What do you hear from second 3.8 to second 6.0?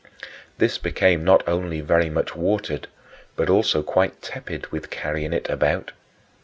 quite tepid with carrying it about.